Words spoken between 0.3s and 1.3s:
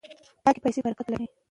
پاکې پیسې برکت لري.